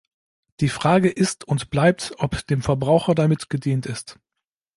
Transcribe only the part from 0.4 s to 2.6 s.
Die Frage ist und bleibt, ob